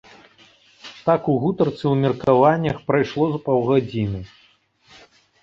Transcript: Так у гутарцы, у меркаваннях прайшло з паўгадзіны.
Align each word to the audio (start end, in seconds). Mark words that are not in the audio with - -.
Так 1.09 1.21
у 1.33 1.35
гутарцы, 1.43 1.85
у 1.89 1.91
меркаваннях 2.05 2.81
прайшло 2.89 3.29
з 3.35 3.43
паўгадзіны. 3.51 4.25